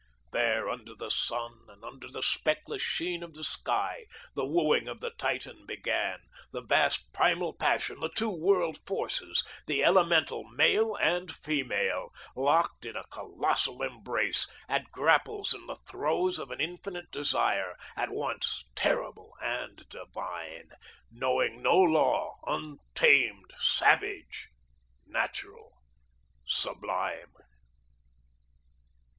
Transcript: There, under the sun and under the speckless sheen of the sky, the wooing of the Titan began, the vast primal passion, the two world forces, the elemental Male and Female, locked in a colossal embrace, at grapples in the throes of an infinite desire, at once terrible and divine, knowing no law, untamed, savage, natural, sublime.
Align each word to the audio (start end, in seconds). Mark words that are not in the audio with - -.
There, 0.31 0.67
under 0.67 0.95
the 0.95 1.11
sun 1.11 1.59
and 1.67 1.83
under 1.85 2.07
the 2.09 2.23
speckless 2.23 2.81
sheen 2.81 3.21
of 3.21 3.35
the 3.35 3.43
sky, 3.43 4.05
the 4.33 4.47
wooing 4.47 4.87
of 4.87 4.99
the 4.99 5.11
Titan 5.11 5.63
began, 5.67 6.21
the 6.51 6.63
vast 6.63 7.13
primal 7.13 7.53
passion, 7.53 7.99
the 7.99 8.09
two 8.09 8.31
world 8.31 8.79
forces, 8.87 9.43
the 9.67 9.83
elemental 9.83 10.43
Male 10.43 10.95
and 10.95 11.31
Female, 11.31 12.09
locked 12.35 12.83
in 12.83 12.95
a 12.95 13.05
colossal 13.11 13.83
embrace, 13.83 14.47
at 14.67 14.89
grapples 14.91 15.53
in 15.53 15.67
the 15.67 15.77
throes 15.87 16.39
of 16.39 16.49
an 16.49 16.59
infinite 16.59 17.11
desire, 17.11 17.75
at 17.95 18.09
once 18.09 18.63
terrible 18.73 19.31
and 19.39 19.87
divine, 19.89 20.71
knowing 21.11 21.61
no 21.61 21.77
law, 21.77 22.37
untamed, 22.47 23.53
savage, 23.59 24.49
natural, 25.05 25.79
sublime. 26.47 27.33